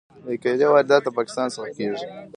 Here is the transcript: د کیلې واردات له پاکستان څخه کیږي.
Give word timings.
د 0.25 0.27
کیلې 0.43 0.67
واردات 0.71 1.01
له 1.05 1.11
پاکستان 1.17 1.47
څخه 1.55 1.69
کیږي. 1.77 2.05